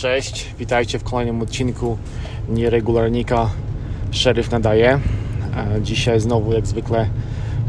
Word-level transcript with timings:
Cześć, 0.00 0.54
witajcie 0.58 0.98
w 0.98 1.04
kolejnym 1.04 1.42
odcinku 1.42 1.98
Nieregularnika 2.48 3.50
Szeryf 4.10 4.50
nadaje. 4.50 4.88
E, 5.56 5.82
dzisiaj 5.82 6.20
znowu 6.20 6.52
jak 6.52 6.66
zwykle 6.66 7.08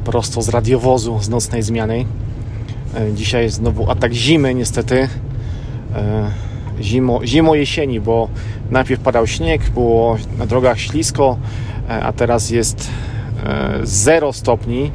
prosto 0.05 0.41
z 0.41 0.49
radiowozu 0.49 1.19
z 1.21 1.29
nocnej 1.29 1.63
zmiany. 1.63 2.05
E, 2.95 3.13
dzisiaj 3.13 3.49
znowu 3.49 3.91
atak 3.91 4.13
zimy 4.13 4.55
niestety. 4.55 5.07
E, 5.95 6.31
zimo, 6.81 7.19
zimo 7.25 7.55
jesieni, 7.55 7.99
bo 7.99 8.29
najpierw 8.69 9.01
padał 9.01 9.27
śnieg, 9.27 9.69
było 9.69 10.17
na 10.37 10.45
drogach 10.45 10.79
ślisko, 10.79 11.37
a 12.01 12.13
teraz 12.13 12.49
jest 12.49 12.87
0 13.83 14.33
stopni 14.33 14.91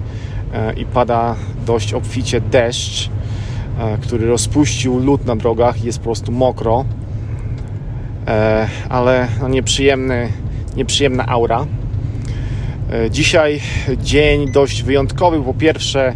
i 0.76 0.84
pada 0.84 1.36
dość 1.66 1.94
obficie 1.94 2.40
deszcz 2.40 3.10
który 4.02 4.26
rozpuścił 4.26 4.98
lód 4.98 5.26
na 5.26 5.36
drogach, 5.36 5.84
jest 5.84 5.98
po 5.98 6.04
prostu 6.04 6.32
mokro. 6.32 6.84
E, 8.26 8.68
ale 8.88 9.28
no 9.40 9.48
nieprzyjemny, 9.48 10.28
nieprzyjemna 10.76 11.26
aura. 11.26 11.66
E, 12.92 13.10
dzisiaj 13.10 13.60
dzień 13.98 14.52
dość 14.52 14.82
wyjątkowy. 14.82 15.42
Po 15.42 15.54
pierwsze, 15.54 16.14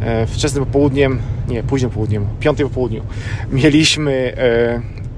e, 0.00 0.26
wczesnym 0.26 0.66
popołudniem, 0.66 1.20
nie, 1.48 1.62
późnym 1.62 1.90
popołudniem, 1.90 2.26
piątym 2.40 2.68
popołudniu, 2.68 3.02
mieliśmy 3.52 4.34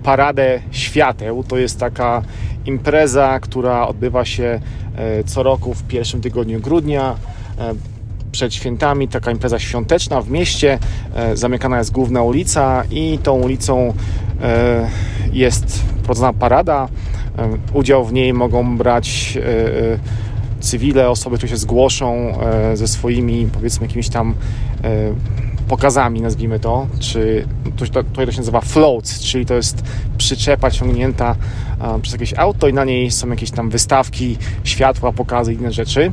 paradę 0.03 0.61
świateł. 0.71 1.45
To 1.45 1.59
jest 1.59 1.81
taka 1.81 2.23
impreza, 2.67 3.41
która 3.41 3.89
odbywa 3.89 4.25
się 4.25 4.61
co 5.27 5.43
roku 5.43 5.75
w 5.75 5.83
pierwszym 5.83 6.21
tygodniu 6.21 6.61
grudnia 6.61 7.17
przed 8.33 8.55
świętami 8.55 9.09
taka 9.09 9.31
impreza 9.31 9.59
świąteczna 9.59 10.21
w 10.21 10.31
mieście. 10.31 10.79
Zamykana 11.35 11.79
jest 11.79 11.93
główna 11.93 12.23
ulica 12.23 12.85
i 12.91 13.19
tą 13.23 13.41
ulicą 13.41 13.95
jest 15.33 15.92
prowadzona 16.03 16.33
parada. 16.33 16.89
Udział 17.73 18.05
w 18.05 18.13
niej 18.13 18.33
mogą 18.33 18.79
brać 18.79 19.39
e, 19.41 19.93
e, 19.93 19.99
cywile, 20.61 21.11
osoby, 21.11 21.37
które 21.37 21.51
się 21.51 21.57
zgłoszą 21.57 22.15
e, 22.41 22.77
ze 22.77 22.89
swoimi, 22.89 23.49
powiedzmy, 23.53 23.87
jakimiś 23.87 24.09
tam 24.09 24.35
pokazami, 25.69 26.21
nazwijmy 26.21 26.61
to, 26.61 26.87
czy 27.01 27.47
to, 27.77 27.87
to, 27.87 28.03
to 28.27 28.33
się 28.33 28.39
nazywa 28.39 28.61
floats, 28.61 29.21
czyli 29.21 29.47
to 29.47 29.55
jest 29.55 29.83
przyczepa 30.19 30.71
ciągnięta 30.71 31.37
przez 32.03 32.13
jakieś 32.13 32.35
auto 32.35 32.69
i 32.69 32.73
na 32.73 32.85
niej 32.85 33.11
są 33.11 33.31
jakieś 33.31 33.51
tam 33.51 33.71
wystawki, 33.71 34.37
światła, 34.65 35.13
pokazy 35.13 35.55
inne 35.55 35.73
rzeczy. 35.73 36.13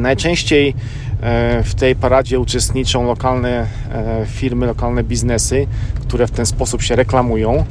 Najczęściej 0.00 0.74
w 1.64 1.74
tej 1.76 1.96
paradzie 1.96 2.40
uczestniczą 2.40 3.06
lokalne 3.06 3.66
firmy, 4.26 4.66
lokalne 4.66 5.04
biznesy, 5.04 5.66
które 6.00 6.26
w 6.26 6.30
ten 6.30 6.46
sposób 6.46 6.82
się 6.82 6.96
reklamują. 6.96 7.64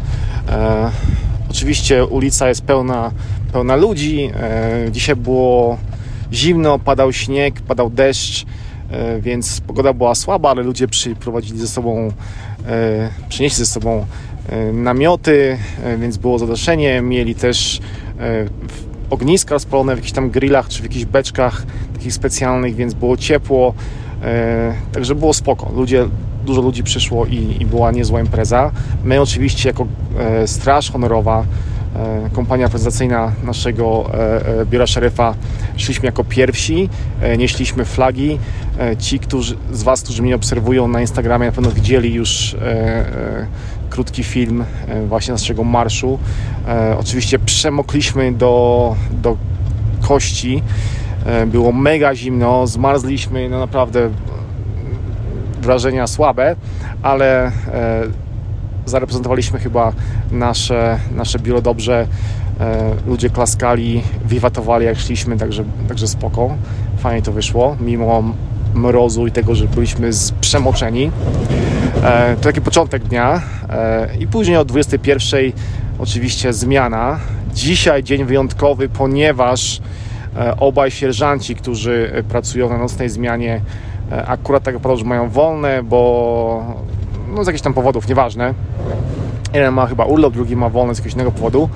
Oczywiście 1.55 2.05
ulica 2.05 2.49
jest 2.49 2.61
pełna, 2.61 3.11
pełna 3.53 3.75
ludzi. 3.75 4.29
E, 4.35 4.91
dzisiaj 4.91 5.15
było 5.15 5.77
zimno, 6.33 6.79
padał 6.79 7.13
śnieg, 7.13 7.61
padał 7.61 7.89
deszcz, 7.89 8.45
e, 8.91 9.21
więc 9.21 9.61
pogoda 9.61 9.93
była 9.93 10.15
słaba, 10.15 10.49
ale 10.49 10.63
ludzie 10.63 10.87
przyprowadzili 10.87 11.59
ze 11.59 11.67
sobą, 11.67 12.11
e, 12.67 13.09
przynieśli 13.29 13.57
ze 13.57 13.65
sobą 13.65 14.05
namioty, 14.73 15.57
więc 15.97 16.17
było 16.17 16.39
zadaszenie. 16.39 17.01
Mieli 17.01 17.35
też 17.35 17.81
ogniska 19.09 19.53
rozpalone 19.53 19.95
w 19.95 19.97
jakichś 19.97 20.13
tam 20.13 20.29
grillach 20.29 20.67
czy 20.67 20.79
w 20.79 20.83
jakichś 20.83 21.05
beczkach 21.05 21.65
takich 21.93 22.13
specjalnych, 22.13 22.75
więc 22.75 22.93
było 22.93 23.17
ciepło. 23.17 23.73
Także 24.91 25.15
było 25.15 25.33
spoko. 25.33 25.71
Ludzie 25.75 26.05
dużo 26.45 26.61
ludzi 26.61 26.83
przyszło 26.83 27.25
i, 27.25 27.57
i 27.59 27.65
była 27.65 27.91
niezła 27.91 28.19
impreza. 28.19 28.71
My 29.03 29.21
oczywiście 29.21 29.69
jako 29.69 29.87
e, 30.19 30.47
Straż 30.47 30.91
Honorowa, 30.91 31.45
e, 31.95 32.29
kompania 32.33 32.69
prezentacyjna 32.69 33.31
naszego 33.43 34.11
e, 34.13 34.61
e 34.61 34.65
biura 34.65 34.87
szeryfa, 34.87 35.35
szliśmy 35.75 36.05
jako 36.05 36.23
pierwsi, 36.23 36.89
e, 37.21 37.37
nieśliśmy 37.37 37.85
flagi. 37.85 38.39
E, 38.79 38.97
ci 38.97 39.19
którzy, 39.19 39.57
z 39.71 39.83
Was, 39.83 40.01
którzy 40.01 40.21
mnie 40.21 40.35
obserwują 40.35 40.87
na 40.87 41.01
Instagramie, 41.01 41.45
na 41.45 41.51
pewno 41.51 41.71
widzieli 41.71 42.13
już 42.13 42.55
krótki 43.95 44.23
film 44.23 44.65
właśnie 45.07 45.31
naszego 45.31 45.63
marszu. 45.63 46.19
Oczywiście 46.99 47.39
przemokliśmy 47.39 48.31
do, 48.31 48.95
do 49.11 49.37
kości. 50.01 50.63
Było 51.47 51.71
mega 51.71 52.15
zimno, 52.15 52.67
zmarzliśmy, 52.67 53.49
no 53.49 53.59
naprawdę 53.59 54.09
wrażenia 55.61 56.07
słabe, 56.07 56.55
ale 57.01 57.45
e, 57.47 57.51
zareprezentowaliśmy 58.85 59.59
chyba 59.59 59.93
nasze, 60.31 60.99
nasze 61.11 61.39
biuro 61.39 61.61
dobrze. 61.61 62.07
E, 62.59 62.91
ludzie 63.07 63.29
klaskali, 63.29 64.01
wiwatowali 64.25 64.85
jak 64.85 64.99
szliśmy, 64.99 65.37
także, 65.37 65.63
także 65.87 66.07
spoko. 66.07 66.55
Fajnie 66.97 67.21
to 67.21 67.31
wyszło, 67.31 67.77
mimo 67.81 68.23
mrozu 68.73 69.27
i 69.27 69.31
tego, 69.31 69.55
że 69.55 69.67
byliśmy 69.67 70.09
przemoczeni. 70.41 71.11
E, 72.05 72.35
to 72.35 72.43
taki 72.43 72.61
początek 72.61 73.03
dnia 73.03 73.41
i 74.19 74.27
później 74.27 74.57
o 74.57 74.65
21 74.65 75.51
oczywiście 75.99 76.53
zmiana. 76.53 77.19
Dzisiaj 77.53 78.03
dzień 78.03 78.25
wyjątkowy, 78.25 78.89
ponieważ 78.89 79.81
obaj 80.59 80.91
sierżanci, 80.91 81.55
którzy 81.55 82.23
pracują 82.29 82.69
na 82.69 82.77
nocnej 82.77 83.09
zmianie, 83.09 83.61
E, 84.11 84.25
akurat 84.25 84.63
tak 84.63 84.73
naprawdę, 84.73 84.99
że 84.99 85.05
mają 85.05 85.29
wolne, 85.29 85.83
bo 85.83 86.75
no 87.35 87.43
z 87.43 87.47
jakichś 87.47 87.63
tam 87.63 87.73
powodów, 87.73 88.07
nieważne. 88.07 88.53
Jeden 89.53 89.73
ma 89.73 89.87
chyba 89.87 90.05
urlop, 90.05 90.33
drugi 90.33 90.55
ma 90.55 90.69
wolne 90.69 90.95
z 90.95 90.97
jakiegoś 90.97 91.13
innego 91.13 91.31
powodu. 91.31 91.69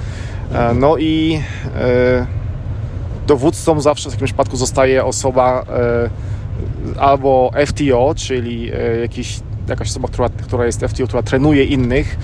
E, 0.54 0.74
no 0.74 0.98
i 0.98 1.42
e, 1.76 2.26
dowódcą 3.28 3.82
zawsze 3.82 4.10
w 4.10 4.14
takim 4.14 4.26
przypadku 4.26 4.58
zostaje 4.58 5.06
osoba 5.06 5.66
albo 7.00 7.52
FTO, 7.66 8.14
czyli 8.16 8.72
jakiś, 9.02 9.40
jakaś 9.70 9.90
osoba, 9.90 10.08
która, 10.08 10.30
która 10.30 10.66
jest 10.66 10.82
FTO, 10.82 11.08
która 11.08 11.24
trenuje 11.24 11.64
innych, 11.64 12.18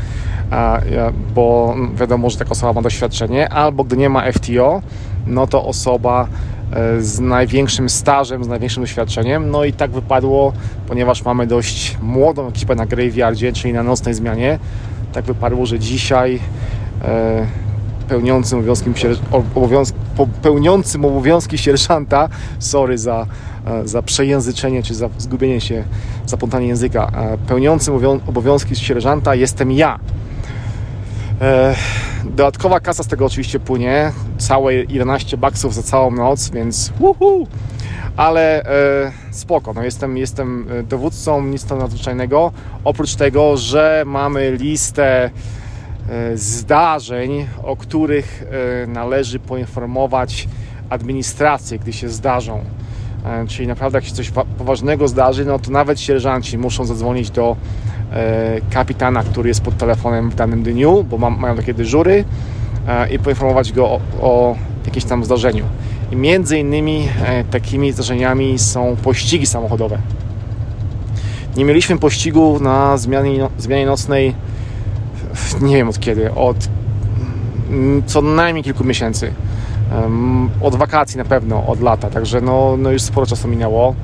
bo 1.36 1.76
wiadomo, 1.96 2.30
że 2.30 2.38
taka 2.38 2.52
osoba 2.52 2.74
ma 2.74 2.82
doświadczenie, 2.82 3.50
albo 3.50 3.84
gdy 3.84 3.98
nie 3.98 4.10
ma 4.10 4.32
FTO, 4.32 4.82
no 5.28 5.48
to 5.48 5.66
osoba 5.66 6.28
E, 6.72 7.02
z 7.02 7.20
największym 7.20 7.90
stażem, 7.90 8.44
z 8.44 8.48
największym 8.48 8.84
doświadczeniem. 8.84 9.52
No 9.52 9.64
i 9.64 9.74
tak 9.74 9.92
wypadło, 9.92 10.54
ponieważ 10.88 11.26
mamy 11.26 11.48
dość 11.48 11.98
młodą 12.02 12.48
ekipę 12.48 12.76
na 12.76 12.86
graveyardzie, 12.86 13.54
czyli 13.54 13.74
na 13.74 13.84
nocnej 13.84 14.14
zmianie. 14.14 14.60
Tak 15.14 15.26
wypadło, 15.26 15.66
że 15.66 15.80
dzisiaj 15.80 16.40
e, 17.04 17.46
pełniącym 18.08 18.60
obowiązkiem, 18.60 18.94
obowiązki, 19.32 19.98
pełniącym 20.42 21.06
obowiązki 21.06 21.58
sierżanta, 21.58 22.30
sorry 22.60 22.98
za, 22.98 23.26
e, 23.66 23.88
za 23.88 24.02
przejęzyczenie 24.02 24.84
czy 24.84 24.96
za 24.96 25.10
zgubienie 25.18 25.62
się, 25.62 25.84
zaplątanie 26.26 26.68
języka, 26.68 27.12
e, 27.16 27.38
pełniącym 27.38 27.96
obowiązki 28.28 28.76
sierżanta 28.76 29.36
jestem 29.36 29.72
ja. 29.72 30.00
E, 31.42 31.76
dodatkowa 32.24 32.80
kasa 32.80 33.04
z 33.04 33.08
tego 33.08 33.26
oczywiście 33.26 33.60
płynie, 33.60 34.12
całe 34.38 34.74
11 34.74 35.38
baksów 35.38 35.74
za 35.74 35.84
całą 35.84 36.12
noc, 36.12 36.50
więc 36.50 36.92
woohoo! 37.00 37.48
ale 38.18 38.64
spoko, 39.32 39.74
no 39.74 39.84
jestem, 39.84 40.18
jestem 40.18 40.68
dowódcą, 40.90 41.44
nic 41.44 41.66
to 41.66 41.76
nadzwyczajnego. 41.76 42.52
Oprócz 42.84 43.16
tego, 43.16 43.58
że 43.58 44.04
mamy 44.06 44.52
listę 44.52 45.30
zdarzeń, 46.36 47.48
o 47.64 47.76
których 47.76 48.44
e, 48.84 48.88
należy 48.88 49.40
poinformować 49.40 50.48
administrację, 50.90 51.80
gdy 51.80 51.94
się 51.94 52.10
zdarzą. 52.10 52.64
E, 53.26 53.48
czyli 53.48 53.68
naprawdę 53.68 53.98
jak 53.98 54.06
się 54.06 54.14
coś 54.14 54.32
poważnego 54.58 55.08
zdarzy, 55.08 55.46
no 55.46 55.60
to 55.60 55.72
nawet 55.72 56.00
sierżanci 56.00 56.58
muszą 56.58 56.86
zadzwonić 56.86 57.30
do 57.30 57.56
E, 58.16 58.62
kapitana, 58.72 59.24
który 59.24 59.50
jest 59.50 59.62
pod 59.62 59.78
telefonem 59.78 60.30
w 60.30 60.36
danym 60.36 60.64
dniu, 60.64 61.04
bo 61.04 61.18
mają 61.18 61.56
takie 61.56 61.74
dyżury 61.74 62.24
e, 62.88 63.14
i 63.14 63.20
poinformować 63.20 63.72
go 63.72 63.85
o, 63.85 64.00
o 64.22 64.56
jakimś 64.85 65.06
tam 65.06 65.26
zdarzeniu. 65.26 65.66
I 66.12 66.16
między 66.16 66.59
innymi 66.59 67.08
e, 67.26 67.44
takimi 67.44 67.91
zdarzeniami 67.91 68.59
są 68.59 68.96
pościgi 69.03 69.46
samochodowe. 69.46 69.97
Nie 71.58 71.66
mieliśmy 71.66 71.97
pościgu 71.97 72.59
na 72.62 72.97
zmianie, 72.97 73.47
zmianie 73.58 73.85
nocnej 73.85 74.35
nie 75.61 75.75
wiem 75.75 75.90
od 75.90 75.99
kiedy, 75.99 76.34
od 76.34 76.57
mm, 77.69 78.03
co 78.05 78.22
najmniej 78.22 78.63
kilku 78.63 78.84
miesięcy. 78.84 79.34
Od 80.61 80.75
wakacji 80.75 81.17
na 81.17 81.25
pewno, 81.25 81.67
od 81.67 81.81
lata, 81.81 82.09
także 82.09 82.41
no, 82.41 82.78
no 82.78 82.91
już 82.91 83.02
sporo 83.02 83.25
czasu 83.28 83.47
minęło. 83.47 83.96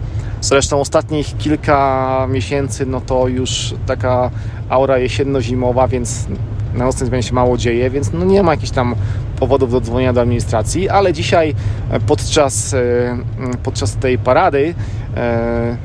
Zresztą 0.41 0.79
ostatnich 0.79 1.37
kilka 1.37 2.27
miesięcy, 2.29 2.85
no 2.85 3.01
to 3.01 3.27
już 3.27 3.73
taka 3.85 4.31
aura 4.69 4.97
jesienno-zimowa, 4.97 5.87
więc 5.87 6.27
na 6.73 6.85
nocnej 6.85 7.07
zmianie 7.07 7.23
się 7.23 7.33
mało 7.33 7.57
dzieje, 7.57 7.89
więc 7.89 8.13
no 8.13 8.25
nie 8.25 8.43
ma 8.43 8.51
jakichś 8.51 8.71
tam 8.71 8.95
powodów 9.39 9.71
do 9.71 9.81
dzwonienia 9.81 10.13
do 10.13 10.21
administracji, 10.21 10.89
ale 10.89 11.13
dzisiaj 11.13 11.55
e, 11.89 11.99
podczas, 11.99 12.73
e, 12.73 13.17
podczas 13.63 13.95
tej 13.95 14.17
parady 14.17 14.73
e, 15.15 15.77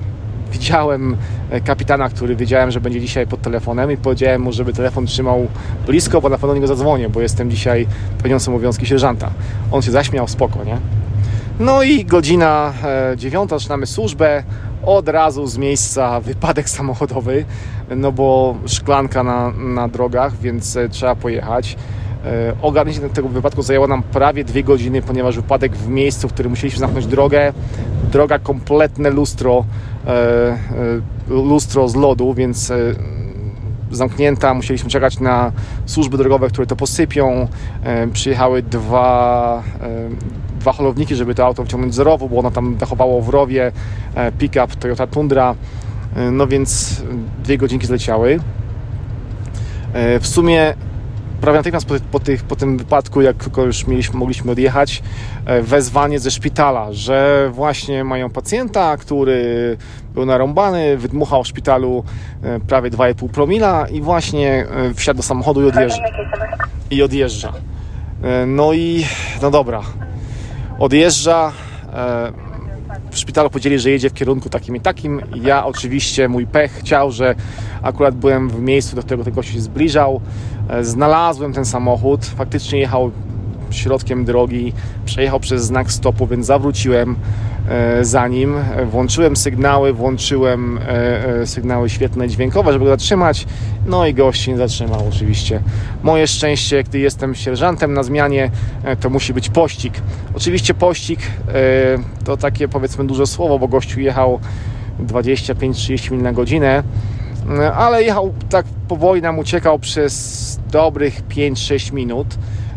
widziałem 0.58 1.16
kapitana, 1.64 2.08
który 2.08 2.36
wiedziałem, 2.36 2.70
że 2.70 2.80
będzie 2.80 3.00
dzisiaj 3.00 3.26
pod 3.26 3.42
telefonem 3.42 3.92
i 3.92 3.96
powiedziałem 3.96 4.42
mu, 4.42 4.52
żeby 4.52 4.72
telefon 4.72 5.06
trzymał 5.06 5.46
blisko, 5.86 6.20
bo 6.20 6.28
na 6.28 6.38
pewno 6.38 6.54
nie 6.54 6.60
go 6.60 6.66
zadzwonię, 6.66 7.08
bo 7.08 7.20
jestem 7.20 7.50
dzisiaj 7.50 7.86
pełniącym 8.22 8.54
obowiązki 8.54 8.86
sierżanta. 8.86 9.30
On 9.72 9.82
się 9.82 9.90
zaśmiał, 9.90 10.28
spoko, 10.28 10.64
nie? 10.64 10.78
No 11.60 11.82
i 11.82 12.04
godzina 12.04 12.72
dziewiąta, 13.16 13.58
zaczynamy 13.58 13.86
służbę 13.86 14.42
od 14.86 15.08
razu 15.08 15.46
z 15.46 15.58
miejsca 15.58 16.20
wypadek 16.20 16.68
samochodowy, 16.68 17.44
no 17.96 18.12
bo 18.12 18.56
szklanka 18.66 19.22
na, 19.22 19.50
na 19.50 19.88
drogach, 19.88 20.38
więc 20.38 20.76
e, 20.76 20.88
trzeba 20.88 21.14
pojechać. 21.14 21.76
E, 22.24 22.52
ogarnięcie 22.62 23.00
tego 23.00 23.28
wypadku 23.28 23.62
zajęło 23.62 23.86
nam 23.86 24.02
prawie 24.02 24.44
dwie 24.44 24.64
godziny, 24.64 25.02
ponieważ 25.02 25.36
wypadek 25.36 25.76
w 25.76 25.88
miejscu, 25.88 26.28
w 26.28 26.32
którym 26.32 26.50
musieliśmy 26.50 26.80
zamknąć 26.80 27.06
drogę, 27.06 27.52
droga 28.12 28.38
kompletne 28.38 29.10
lustro, 29.10 29.58
e, 29.58 29.95
lustro 31.28 31.88
z 31.88 31.96
lodu, 31.96 32.34
więc 32.34 32.72
zamknięta, 33.90 34.54
musieliśmy 34.54 34.90
czekać 34.90 35.20
na 35.20 35.52
służby 35.86 36.18
drogowe, 36.18 36.48
które 36.48 36.66
to 36.66 36.76
posypią. 36.76 37.48
Przyjechały 38.12 38.62
dwa, 38.62 39.62
dwa 40.66 40.72
holowniki, 40.72 41.14
żeby 41.14 41.34
to 41.34 41.46
auto 41.46 41.64
wciągnąć 41.64 41.94
z 41.94 41.98
rowu, 41.98 42.28
bo 42.28 42.38
ono 42.38 42.50
tam 42.50 42.76
dachowało 42.76 43.22
w 43.22 43.28
rowie, 43.28 43.72
e, 44.14 44.32
pick-up 44.32 44.76
Toyota 44.80 45.06
Tundra, 45.06 45.54
e, 46.16 46.30
no 46.30 46.46
więc 46.46 47.02
dwie 47.44 47.58
godzinki 47.58 47.86
zleciały. 47.86 48.40
E, 49.92 50.20
w 50.20 50.26
sumie 50.26 50.74
prawie 51.40 51.58
natychmiast 51.58 51.86
po, 51.86 51.94
po, 52.12 52.20
tych, 52.20 52.44
po 52.44 52.56
tym 52.56 52.78
wypadku, 52.78 53.22
jak 53.22 53.36
tylko 53.36 53.62
już 53.62 53.86
mieliśmy, 53.86 54.18
mogliśmy 54.18 54.52
odjechać, 54.52 55.02
wezwanie 55.62 56.18
ze 56.18 56.30
szpitala, 56.30 56.92
że 56.92 57.50
właśnie 57.52 58.04
mają 58.04 58.30
pacjenta, 58.30 58.96
który 58.96 59.76
był 60.14 60.26
narąbany, 60.26 60.96
wydmuchał 60.96 61.44
w 61.44 61.48
szpitalu 61.48 62.04
prawie 62.68 62.90
2,5 62.90 63.28
promila 63.28 63.88
i 63.88 64.00
właśnie 64.00 64.66
wsiadł 64.94 65.16
do 65.16 65.22
samochodu 65.22 65.62
i 65.62 65.68
odjeżdża. 65.68 66.02
I 66.90 67.02
odjeżdża. 67.02 67.52
No 68.46 68.72
i 68.72 69.04
no 69.42 69.50
dobra, 69.50 69.80
odjeżdża. 70.78 71.52
W 73.16 73.18
szpitalu 73.18 73.50
powiedzieli, 73.50 73.78
że 73.78 73.90
jedzie 73.90 74.10
w 74.10 74.14
kierunku 74.14 74.48
takim 74.48 74.76
i 74.76 74.80
takim. 74.80 75.22
Ja 75.42 75.66
oczywiście, 75.66 76.28
mój 76.28 76.46
pech 76.46 76.72
chciał, 76.72 77.12
że 77.12 77.34
akurat 77.82 78.14
byłem 78.14 78.48
w 78.48 78.60
miejscu, 78.60 78.96
do 78.96 79.02
którego 79.02 79.24
ten 79.24 79.32
gość 79.32 79.52
się 79.52 79.60
zbliżał. 79.60 80.20
E, 80.68 80.84
znalazłem 80.84 81.52
ten 81.52 81.64
samochód. 81.64 82.24
Faktycznie 82.24 82.78
jechał 82.78 83.10
środkiem 83.70 84.24
drogi, 84.24 84.72
przejechał 85.04 85.40
przez 85.40 85.64
znak 85.64 85.92
stopu, 85.92 86.26
więc 86.26 86.46
zawróciłem 86.46 87.16
za 88.02 88.28
nim. 88.28 88.54
Włączyłem 88.90 89.36
sygnały, 89.36 89.92
włączyłem 89.92 90.78
e, 90.78 91.40
e, 91.40 91.46
sygnały 91.46 91.90
świetne 91.90 92.28
dźwiękowe, 92.28 92.72
żeby 92.72 92.84
go 92.84 92.90
zatrzymać. 92.90 93.46
No 93.86 94.06
i 94.06 94.14
gość 94.14 94.46
nie 94.46 94.56
zatrzymał 94.56 95.08
oczywiście. 95.08 95.60
Moje 96.02 96.26
szczęście, 96.26 96.84
gdy 96.84 96.98
jestem 96.98 97.34
sierżantem 97.34 97.94
na 97.94 98.02
zmianie, 98.02 98.50
to 99.00 99.10
musi 99.10 99.34
być 99.34 99.48
pościg. 99.48 99.94
Oczywiście 100.34 100.74
pościg 100.74 101.20
to 102.24 102.36
takie 102.36 102.68
powiedzmy 102.68 103.04
duże 103.04 103.26
słowo, 103.26 103.58
bo 103.58 103.68
gościu 103.68 104.00
jechał 104.00 104.40
25-30 105.06 106.10
mil 106.10 106.22
na 106.22 106.32
godzinę, 106.32 106.82
ale 107.74 108.02
jechał 108.02 108.34
tak 108.50 108.66
powoli 108.88 109.22
nam 109.22 109.38
uciekał 109.38 109.78
przez 109.78 110.60
dobrych 110.70 111.28
5-6 111.28 111.92
minut 111.92 112.26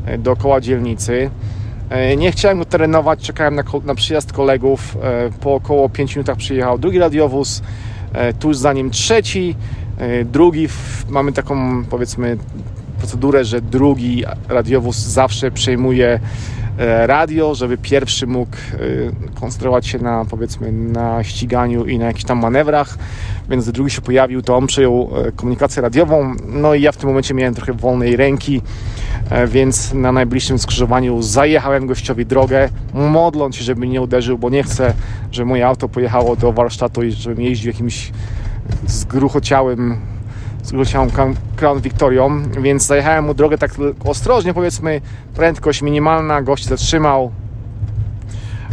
E, 0.10 0.18
dookoła 0.18 0.62
dzielnicy. 0.62 1.30
E, 1.90 2.16
nie 2.16 2.32
chciałem 2.32 2.58
go 2.58 2.66
terenować, 2.66 3.20
czekałem 3.20 3.56
na, 3.56 3.64
na 3.86 3.96
przyjazd 3.96 4.34
kolegów. 4.34 4.98
E, 5.04 5.30
po 5.40 5.56
około 5.56 5.90
5 5.90 6.16
minutach 6.16 6.38
przyjechał 6.38 6.80
drugi 6.80 7.00
radiowóz, 7.00 7.62
tuż 8.40 8.58
za 8.58 8.74
nim 8.74 8.90
trzeci, 8.90 9.56
drugi. 10.26 10.68
Mamy 11.10 11.32
taką 11.32 11.86
powiedzmy 11.86 12.38
procedurę, 12.98 13.46
że 13.46 13.62
drugi 13.62 14.24
radiowóz 14.48 14.98
zawsze 14.98 15.52
przejmuje 15.52 16.20
radio, 17.06 17.56
żeby 17.56 17.78
pierwszy 17.78 18.28
mógł 18.28 18.58
koncentrować 19.40 19.88
się 19.88 20.00
na 20.00 20.26
powiedzmy 20.26 20.72
na 20.72 21.24
ściganiu 21.24 21.86
i 21.86 22.00
na 22.00 22.06
jakichś 22.06 22.26
tam 22.26 22.40
manewrach, 22.40 22.98
więc 23.50 23.72
drugi 23.72 23.92
się 23.92 24.02
pojawił, 24.02 24.42
to 24.42 24.58
on 24.58 24.68
przejął 24.68 25.10
komunikację 25.36 25.82
radiową, 25.82 26.36
no 26.48 26.74
i 26.74 26.82
ja 26.82 26.92
w 26.92 26.98
tym 26.98 27.10
momencie 27.10 27.34
miałem 27.34 27.54
trochę 27.54 27.74
wolnej 27.74 28.16
ręki, 28.16 28.62
E, 28.62 29.09
więc 29.48 29.94
na 29.94 30.12
najbliższym 30.12 30.60
skrzyżowaniu 30.60 31.22
zajechałem 31.22 31.88
gościowi 31.88 32.26
drogę, 32.26 32.70
modląc 32.94 33.56
się, 33.56 33.64
żeby 33.64 33.88
nie 33.88 34.02
uderzył, 34.02 34.38
bo 34.38 34.50
nie 34.50 34.64
chcę, 34.64 34.94
żeby 35.32 35.46
moje 35.46 35.68
auto 35.68 35.90
pojechało 35.90 36.36
do 36.36 36.54
warsztatu 36.54 37.04
i 37.04 37.12
żebym 37.12 37.42
jeździł 37.42 37.72
jakimś 37.72 38.12
zgruchociałym 38.88 39.98
zgruchociałą 40.64 41.08
Crown 41.56 41.82
Victorią, 41.82 42.44
więc 42.62 42.86
zajechałem 42.86 43.26
mu 43.26 43.34
drogę 43.34 43.58
tak 43.58 43.72
ostrożnie, 44.06 44.54
powiedzmy, 44.54 45.02
prędkość 45.36 45.82
minimalna, 45.82 46.42
gość 46.42 46.66
zatrzymał. 46.66 47.32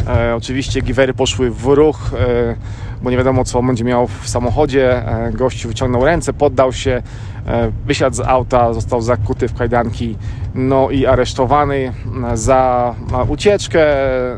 E, 0.07 0.35
oczywiście 0.35 0.81
giwery 0.81 1.13
poszły 1.13 1.51
w 1.51 1.65
ruch, 1.65 2.11
e, 2.13 2.55
bo 3.01 3.11
nie 3.11 3.17
wiadomo 3.17 3.45
co 3.45 3.59
on 3.59 3.67
będzie 3.67 3.83
miał 3.83 4.07
w 4.07 4.29
samochodzie. 4.29 5.07
E, 5.07 5.31
gościu 5.31 5.67
wyciągnął 5.67 6.05
ręce, 6.05 6.33
poddał 6.33 6.73
się, 6.73 7.01
e, 7.47 7.71
wysiadł 7.85 8.15
z 8.15 8.19
auta, 8.19 8.73
został 8.73 9.01
zakuty 9.01 9.47
w 9.47 9.53
kajdanki 9.53 10.15
no 10.55 10.89
i 10.89 11.05
aresztowany 11.05 11.93
za 12.33 12.95
ucieczkę, 13.27 13.85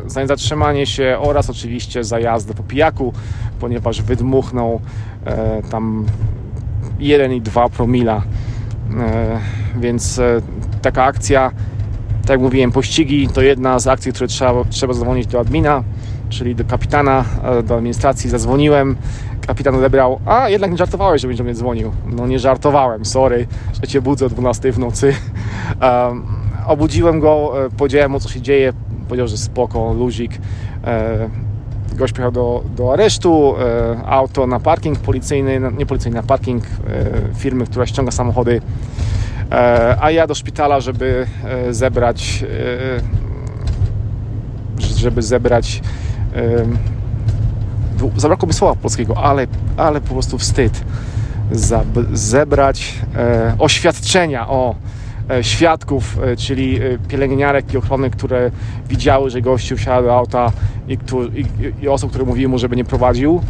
za 0.06 0.22
niezatrzymanie 0.22 0.86
się 0.86 1.18
oraz 1.22 1.50
oczywiście 1.50 2.04
za 2.04 2.20
jazdę 2.20 2.54
po 2.54 2.64
pijaku, 2.64 3.14
ponieważ 3.60 4.02
wydmuchnął 4.02 4.82
e, 5.26 5.62
tam 5.72 6.06
1,2 7.00 7.70
promila. 7.70 8.22
Więc 9.76 10.22
taka 10.82 11.04
akcja, 11.04 11.52
tak 12.22 12.30
jak 12.30 12.40
mówiłem, 12.40 12.72
pościgi 12.72 13.28
to 13.28 13.42
jedna 13.42 13.80
z 13.80 13.88
akcji, 13.88 14.14
które 14.14 14.28
trzeba, 14.28 14.64
trzeba 14.70 14.94
zadzwonić 14.94 15.28
do 15.28 15.40
admina 15.40 15.84
czyli 16.30 16.56
do 16.56 16.66
kapitana, 16.66 17.26
e, 17.44 17.64
do 17.64 17.76
administracji 17.76 18.30
zadzwoniłem. 18.30 18.96
Kapitan 19.48 19.76
odebrał, 19.76 20.20
a 20.26 20.50
jednak 20.50 20.72
nie 20.72 20.78
żartowałeś, 20.78 21.22
że 21.22 21.28
będzie 21.28 21.44
mnie 21.44 21.54
dzwonił. 21.54 21.92
No 22.08 22.28
nie 22.28 22.40
żartowałem, 22.40 23.06
sorry, 23.06 23.48
że 23.82 23.88
cię 23.88 24.02
budzę 24.02 24.26
o 24.26 24.30
12 24.30 24.72
w 24.72 24.80
nocy. 24.80 25.14
Um, 25.82 26.26
obudziłem 26.68 27.20
go, 27.20 27.66
e, 27.66 27.70
powiedziałem 27.70 28.12
mu 28.12 28.20
co 28.20 28.30
się 28.30 28.42
dzieje, 28.42 28.74
powiedział, 29.08 29.28
że 29.28 29.38
spoko, 29.38 29.94
luzik. 29.94 30.32
E, 30.84 31.30
gość 31.96 32.14
pojechał 32.14 32.32
do, 32.32 32.64
do 32.76 32.94
aresztu, 32.94 33.56
auto 34.06 34.48
na 34.48 34.60
parking 34.60 35.00
policyjny, 35.00 35.62
nie 35.78 35.86
policyjny, 35.86 36.16
na 36.16 36.24
parking 36.24 36.64
firmy, 37.38 37.66
która 37.66 37.86
ściąga 37.86 38.12
samochody, 38.12 38.62
a 40.02 40.12
ja 40.12 40.28
do 40.28 40.36
szpitala, 40.36 40.80
żeby 40.80 41.28
zebrać 41.70 42.44
żeby 45.00 45.22
zebrać 45.22 45.82
zabrakło 48.18 48.48
mi 48.48 48.54
słowa 48.54 48.76
polskiego, 48.76 49.18
ale, 49.18 49.48
ale 49.78 50.02
po 50.02 50.14
prostu 50.14 50.38
wstyd 50.38 50.84
zebrać 52.14 52.94
e, 53.16 53.56
oświadczenia 53.60 54.50
o 54.50 54.76
e, 55.30 55.44
świadków, 55.44 56.18
e, 56.24 56.36
czyli 56.36 56.80
pielęgniarek 57.08 57.74
i 57.74 57.78
ochrony, 57.78 58.10
które 58.10 58.52
widziały, 58.90 59.30
że 59.30 59.42
gościu 59.42 59.78
wsiadł 59.78 60.08
do 60.08 60.18
auta 60.18 60.52
i, 60.88 60.98
i, 61.34 61.46
i, 61.84 61.88
osób, 61.88 62.10
które 62.10 62.26
mówiły 62.26 62.50
mu, 62.50 62.58
żeby 62.58 62.76
nie 62.76 62.86
prowadził. 62.86 63.42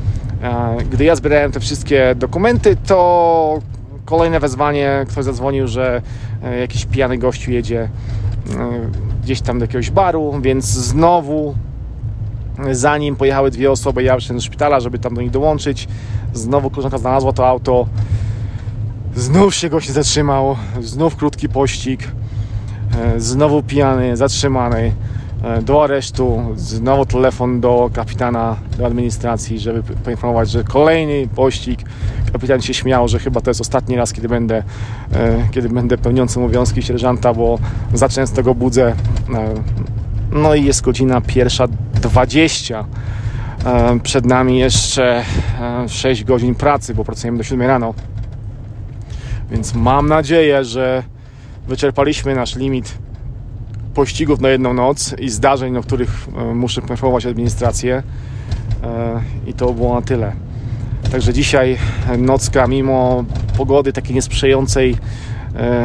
Gdy 0.92 1.04
ja 1.04 1.16
zbierałem 1.16 1.52
te 1.52 1.60
wszystkie 1.60 2.16
dokumenty, 2.16 2.78
to 2.88 3.60
kolejne 4.06 4.40
wezwanie, 4.40 5.06
ktoś 5.10 5.26
zadzwonił, 5.26 5.68
że 5.68 6.02
jakiś 6.60 6.86
pijany 6.86 7.18
gościu 7.18 7.52
jedzie 7.52 7.90
gdzieś 9.24 9.42
tam 9.42 9.60
do 9.60 9.64
jakiegoś 9.64 9.92
baru, 9.92 10.34
więc 10.42 10.66
znowu 10.66 11.56
zanim 12.72 13.16
pojechały 13.16 13.52
dwie 13.52 13.72
osoby, 13.72 14.04
ja 14.04 14.16
wyszedłem 14.16 14.38
do 14.38 14.44
szpitala, 14.44 14.80
żeby 14.80 15.00
tam 15.00 15.14
do 15.14 15.22
nich 15.22 15.32
dołączyć. 15.32 15.88
Znowu 16.34 16.70
koleżanka 16.70 16.98
znalazła 16.98 17.34
to 17.34 17.48
auto. 17.48 17.88
Znów 19.16 19.56
się 19.56 19.70
gość 19.70 19.92
zatrzymał. 19.92 20.56
Znów 20.82 21.16
krótki 21.16 21.50
pościg. 21.50 22.12
E, 22.98 23.20
znowu 23.20 23.64
pijany, 23.64 24.18
zatrzymany 24.18 24.94
e, 25.44 25.62
do 25.62 25.84
aresztu. 25.84 26.42
Znowu 26.56 27.06
telefon 27.06 27.62
do 27.62 27.90
kapitana, 27.94 28.56
do 28.78 28.86
administracji, 28.86 29.60
żeby 29.60 29.84
poinformować, 29.84 30.50
że 30.50 30.64
kolejny 30.64 31.28
pościg. 31.36 31.80
Kapitan 32.34 32.62
się 32.62 32.74
śmiał, 32.74 33.08
że 33.08 33.20
chyba 33.20 33.42
to 33.42 33.50
jest 33.50 33.62
ostatni 33.62 33.96
raz, 33.96 34.14
kiedy 34.14 34.30
będę, 34.30 34.64
e, 35.14 35.48
kiedy 35.52 35.70
będę 35.70 35.98
pełniącym 35.98 36.44
obowiązki 36.44 36.82
sierżanta, 36.82 37.34
bo 37.34 37.60
za 37.94 38.10
często 38.10 38.44
go 38.44 38.56
budzę. 38.56 38.96
No 40.32 40.56
i 40.56 40.66
jest 40.66 40.82
godzina 40.82 41.22
pierwsza 41.22 41.68
20. 42.02 42.86
E, 43.66 44.00
przed 44.04 44.26
nami 44.26 44.60
jeszcze 44.60 45.24
6 45.88 46.22
e, 46.22 46.26
godzin 46.26 46.56
pracy, 46.56 46.96
bo 46.96 47.06
pracujemy 47.06 47.38
do 47.38 47.44
7 47.44 47.62
rano. 47.62 47.94
Więc 49.52 49.76
mam 49.76 50.08
nadzieję, 50.08 50.66
że 50.66 51.04
wyczerpaliśmy 51.68 52.36
nasz 52.36 52.56
limit 52.56 52.98
pościgów 53.94 54.42
na 54.42 54.50
jedną 54.50 54.74
noc 54.74 55.16
i 55.20 55.30
zdarzeń, 55.30 55.78
o 55.78 55.82
których 55.82 56.28
e, 56.38 56.56
muszę 56.56 56.82
poinformować 56.82 57.26
administrację. 57.26 58.04
I 59.48 59.54
to 59.54 59.74
było 59.74 59.96
na 59.96 60.02
tyle. 60.02 60.32
Także 61.12 61.34
dzisiaj 61.34 61.78
nocka, 62.18 62.68
mimo 62.68 63.24
pogody 63.58 63.94
takiej 63.94 64.16
niesprzyjającej 64.16 64.98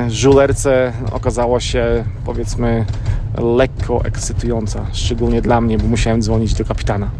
żulerce, 0.08 0.92
okazała 1.12 1.60
się 1.60 2.04
powiedzmy 2.24 2.86
lekko 3.38 4.04
ekscytująca, 4.04 4.86
szczególnie 4.92 5.42
dla 5.42 5.60
mnie, 5.60 5.78
bo 5.78 5.86
musiałem 5.86 6.22
dzwonić 6.22 6.54
do 6.54 6.64
kapitana. 6.64 7.10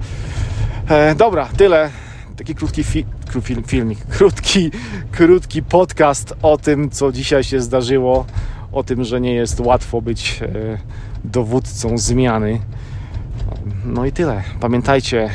E, 0.89 1.15
dobra, 1.15 1.49
tyle. 1.57 1.91
Taki 2.37 2.55
krótki 2.55 2.85
fi 2.85 3.05
film, 3.43 3.63
filmik, 3.63 4.07
krótki, 4.07 4.71
krótki 5.13 5.63
podcast 5.63 6.35
o 6.43 6.57
tym, 6.57 6.91
co 6.91 7.13
dzisiaj 7.13 7.45
się 7.45 7.61
zdarzyło, 7.61 8.27
o 8.73 8.83
tym, 8.83 9.05
że 9.05 9.21
nie 9.21 9.35
jest 9.35 9.61
łatwo 9.61 10.03
być 10.03 10.41
e, 10.43 10.79
dowódcą 11.25 11.99
zmiany. 11.99 12.61
No 13.85 14.07
i 14.07 14.13
tyle. 14.13 14.43
Pamiętajcie, 14.61 15.31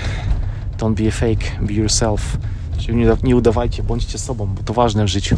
don't 0.77 0.93
be 0.93 1.07
a 1.07 1.11
fake, 1.11 1.45
be 1.61 1.73
yourself. 1.73 2.37
Czyli 2.77 2.97
nie, 2.97 3.17
nie 3.23 3.35
udawajcie, 3.35 3.83
bądźcie 3.83 4.17
sobą, 4.17 4.45
bo 4.45 4.63
to 4.63 4.73
ważne 4.73 5.05
w 5.05 5.07
życiu. 5.07 5.37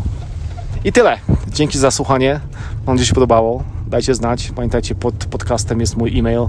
I 0.86 0.92
tyle. 0.92 1.18
Dzięki 1.48 1.78
za 1.78 1.92
słuchanie. 1.92 2.40
Mam 2.88 2.96
nadzieję, 2.96 3.08
się 3.08 3.14
podobało. 3.14 3.64
Dajcie 3.88 4.16
znać. 4.16 4.52
Pamiętajcie, 4.56 4.96
pod 4.96 5.14
podcastem 5.14 5.80
jest 5.80 5.98
mój 5.98 6.20
e-mail. 6.20 6.46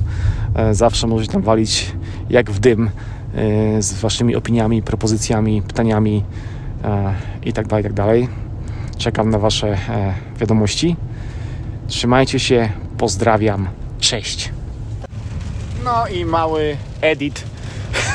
E, 0.55 0.75
zawsze 0.75 1.07
możecie 1.07 1.33
tam 1.33 1.43
walić 1.43 1.93
jak 2.31 2.51
w 2.51 2.59
dym 2.59 2.91
e, 3.35 3.83
z 3.83 3.93
waszymi 3.95 4.37
opiniami, 4.37 4.83
propozycjami, 4.83 5.63
pytaniami 5.63 6.25
e, 6.85 7.15
i 7.45 7.53
tak 7.53 7.67
tak. 7.67 8.29
Czekam 8.99 9.31
na 9.31 9.39
wasze 9.39 9.79
wiadomości. 10.39 10.97
Trzymajcie 11.89 12.39
się. 12.39 12.69
Pozdrawiam. 12.99 13.69
Cześć. 14.01 14.53
No 15.85 16.07
i 16.07 16.25
mały 16.25 16.77
edit 17.01 17.52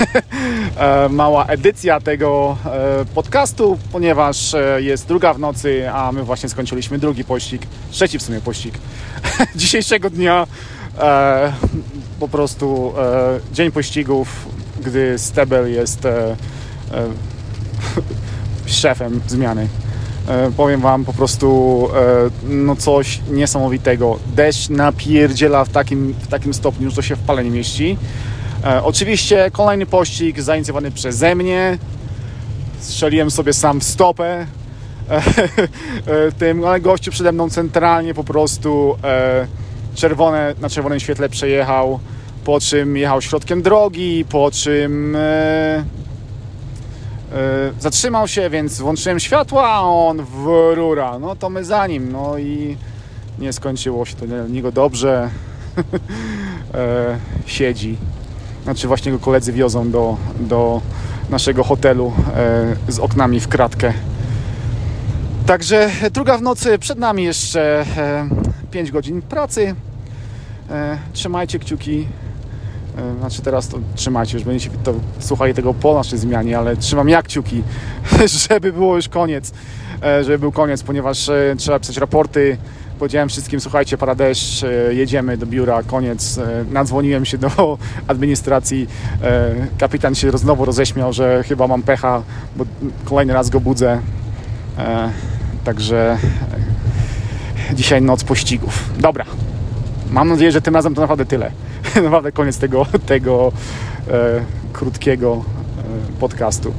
mała 1.09 1.45
edycja 1.45 1.99
tego 1.99 2.57
e, 2.65 3.05
podcastu, 3.15 3.77
ponieważ 3.91 4.53
e, 4.53 4.81
jest 4.81 5.07
druga 5.07 5.33
w 5.33 5.39
nocy, 5.39 5.91
a 5.91 6.11
my 6.11 6.23
właśnie 6.23 6.49
skończyliśmy 6.49 6.99
drugi 6.99 7.23
pościg, 7.23 7.61
trzeci 7.91 8.19
w 8.19 8.21
sumie 8.21 8.41
pościg 8.41 8.73
dzisiejszego 9.55 10.09
dnia. 10.09 10.47
Po 12.19 12.27
prostu 12.27 12.93
dzień 13.53 13.71
pościgów, 13.71 14.47
gdy 14.85 15.19
Stebel 15.19 15.71
jest 15.71 15.99
szefem 18.65 19.21
zmiany. 19.27 19.67
Powiem 20.57 20.81
Wam 20.81 21.05
po 21.05 21.13
prostu 21.13 21.89
no 22.43 22.75
coś 22.75 23.19
niesamowitego. 23.29 24.19
Deszcz 24.35 24.69
napierdziela 24.69 25.65
w 25.65 25.69
takim, 25.69 26.13
w 26.13 26.27
takim 26.27 26.53
stopniu, 26.53 26.89
że 26.89 26.95
to 26.95 27.01
się 27.01 27.15
w 27.15 27.19
pale 27.19 27.43
nie 27.43 27.51
mieści. 27.51 27.97
E, 28.65 28.83
oczywiście 28.83 29.51
kolejny 29.51 29.85
pościg 29.85 30.41
zainicjowany 30.41 30.91
przeze 30.91 31.35
mnie. 31.35 31.77
Strzeliłem 32.79 33.31
sobie 33.31 33.53
sam 33.53 33.79
w 33.79 33.83
stopę. 33.83 34.45
E, 35.09 35.15
e, 36.27 36.31
tym, 36.31 36.65
ale 36.65 36.79
gościu 36.79 37.11
przede 37.11 37.31
mną 37.31 37.49
centralnie 37.49 38.13
po 38.13 38.23
prostu 38.23 38.97
czerwone, 39.95 40.55
na 40.61 40.69
czerwonym 40.69 40.99
świetle 40.99 41.29
przejechał, 41.29 41.99
po 42.45 42.59
czym 42.59 42.97
jechał 42.97 43.21
środkiem 43.21 43.61
drogi, 43.61 44.25
po 44.29 44.51
czym 44.51 45.17
zatrzymał 47.79 48.27
się, 48.27 48.49
więc 48.49 48.79
włączyłem 48.79 49.19
światła, 49.19 49.69
a 49.69 49.81
on 49.81 50.25
w 50.25 50.73
rura. 50.75 51.19
No 51.19 51.35
to 51.35 51.49
my 51.49 51.65
za 51.65 51.87
nim, 51.87 52.11
no 52.11 52.37
i 52.37 52.77
nie 53.39 53.53
skończyło 53.53 54.05
się 54.05 54.15
to 54.15 54.25
niego 54.25 54.71
dobrze. 54.71 55.29
siedzi 57.45 57.97
znaczy 58.67 58.87
właśnie 58.87 59.11
go 59.11 59.19
koledzy 59.19 59.53
wiozą 59.53 59.91
do, 59.91 60.17
do 60.39 60.81
naszego 61.29 61.63
hotelu 61.63 62.13
e, 62.35 62.91
z 62.91 62.99
oknami 62.99 63.39
w 63.39 63.47
kratkę. 63.47 63.93
Także 65.45 65.89
druga 66.11 66.37
w 66.37 66.41
nocy, 66.41 66.79
przed 66.79 66.99
nami 66.99 67.23
jeszcze 67.23 67.85
e, 67.97 68.29
5 68.71 68.91
godzin 68.91 69.21
pracy. 69.21 69.75
E, 70.69 70.97
trzymajcie 71.13 71.59
kciuki. 71.59 72.07
E, 72.97 73.19
znaczy 73.19 73.41
teraz 73.41 73.67
to 73.67 73.79
trzymajcie, 73.95 74.37
już 74.37 74.43
będziecie 74.43 74.77
to 74.83 74.93
słuchali 75.19 75.53
tego 75.53 75.73
po 75.73 75.93
naszej 75.93 76.19
zmianie, 76.19 76.57
ale 76.57 76.77
trzymam 76.77 77.09
jak 77.09 77.25
kciuki, 77.25 77.63
żeby 78.49 78.73
było 78.73 78.95
już 78.95 79.09
koniec, 79.09 79.53
e, 80.03 80.23
żeby 80.23 80.39
był 80.39 80.51
koniec, 80.51 80.83
ponieważ 80.83 81.29
e, 81.29 81.55
trzeba 81.57 81.79
pisać 81.79 81.97
raporty, 81.97 82.57
Powiedziałem 82.99 83.29
wszystkim, 83.29 83.59
słuchajcie, 83.59 83.97
pada 83.97 84.15
deszcz, 84.15 84.63
e, 84.63 84.93
jedziemy 84.93 85.37
do 85.37 85.45
biura, 85.45 85.83
koniec. 85.83 86.37
E, 86.37 86.65
nadzwoniłem 86.71 87.25
się 87.25 87.37
do 87.37 87.49
administracji. 88.07 88.87
E, 89.23 89.55
kapitan 89.77 90.15
się 90.15 90.37
znowu 90.37 90.65
roześmiał, 90.65 91.13
że 91.13 91.43
chyba 91.43 91.67
mam 91.67 91.83
pecha, 91.83 92.21
bo 92.55 92.65
kolejny 93.05 93.33
raz 93.33 93.49
go 93.49 93.59
budzę. 93.59 94.01
Także 95.63 96.17
dzisiaj 97.73 98.01
noc 98.01 98.23
pościgów. 98.23 98.89
Dobra. 98.99 99.25
Mam 100.11 100.29
nadzieję, 100.29 100.51
że 100.51 100.61
tym 100.61 100.75
razem 100.75 100.95
to 100.95 101.01
naprawdę 101.01 101.25
tyle. 101.25 101.51
naprawdę 102.03 102.31
koniec 102.31 102.57
tego, 102.57 102.85
tego 103.05 103.51
e, 104.07 104.43
krótkiego 104.73 105.43
podcastu. 106.19 106.73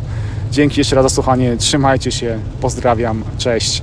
Dzięki 0.51 0.81
jeszcze 0.81 0.97
raz 0.97 1.05
za 1.05 1.09
słuchanie. 1.09 1.57
Trzymajcie 1.57 2.13
się. 2.13 2.39
Pozdrawiam. 2.61 3.25
Cześć. 3.39 3.83